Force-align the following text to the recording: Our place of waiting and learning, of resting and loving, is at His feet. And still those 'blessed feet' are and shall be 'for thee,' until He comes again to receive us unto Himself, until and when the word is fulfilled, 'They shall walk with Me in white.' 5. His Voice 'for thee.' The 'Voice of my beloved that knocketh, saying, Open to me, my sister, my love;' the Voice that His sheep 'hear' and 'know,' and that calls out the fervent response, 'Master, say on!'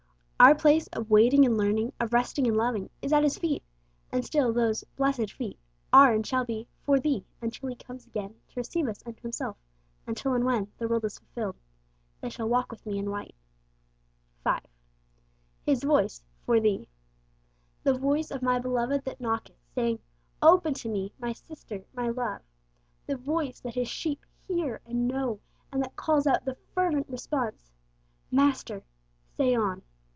Our 0.43 0.55
place 0.55 0.87
of 0.87 1.11
waiting 1.11 1.45
and 1.45 1.55
learning, 1.55 1.93
of 1.99 2.13
resting 2.13 2.47
and 2.47 2.57
loving, 2.57 2.89
is 2.99 3.13
at 3.13 3.21
His 3.21 3.37
feet. 3.37 3.61
And 4.11 4.25
still 4.25 4.51
those 4.51 4.83
'blessed 4.95 5.31
feet' 5.31 5.59
are 5.93 6.13
and 6.15 6.25
shall 6.25 6.43
be 6.45 6.67
'for 6.81 6.99
thee,' 6.99 7.23
until 7.43 7.69
He 7.69 7.75
comes 7.75 8.07
again 8.07 8.29
to 8.49 8.55
receive 8.59 8.87
us 8.87 9.03
unto 9.05 9.21
Himself, 9.21 9.55
until 10.07 10.33
and 10.33 10.43
when 10.43 10.71
the 10.79 10.87
word 10.87 11.03
is 11.03 11.19
fulfilled, 11.19 11.57
'They 12.21 12.29
shall 12.31 12.49
walk 12.49 12.71
with 12.71 12.83
Me 12.87 12.97
in 12.97 13.11
white.' 13.11 13.35
5. 14.43 14.61
His 15.63 15.83
Voice 15.83 16.23
'for 16.43 16.59
thee.' 16.59 16.87
The 17.83 17.93
'Voice 17.93 18.31
of 18.31 18.41
my 18.41 18.57
beloved 18.57 19.05
that 19.05 19.21
knocketh, 19.21 19.61
saying, 19.75 19.99
Open 20.41 20.73
to 20.73 20.89
me, 20.89 21.13
my 21.19 21.33
sister, 21.33 21.85
my 21.93 22.09
love;' 22.09 22.41
the 23.05 23.15
Voice 23.15 23.59
that 23.59 23.75
His 23.75 23.87
sheep 23.87 24.25
'hear' 24.47 24.81
and 24.87 25.07
'know,' 25.07 25.39
and 25.71 25.83
that 25.83 25.95
calls 25.95 26.25
out 26.25 26.45
the 26.45 26.55
fervent 26.73 27.07
response, 27.09 27.69
'Master, 28.31 28.81
say 29.37 29.53
on!' 29.53 29.83